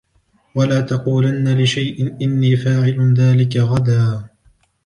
[0.55, 4.27] ولا تقولن لشيء إني فاعل ذلك غدا